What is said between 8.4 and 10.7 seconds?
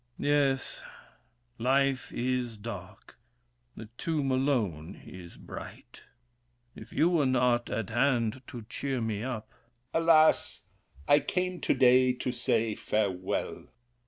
to cheer me up— L'ANGELY. Alas!